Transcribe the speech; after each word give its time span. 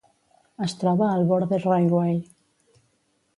Es 0.67 0.73
troba 0.83 1.09
al 1.17 1.25
Borders 1.33 1.67
Railway. 1.73 2.17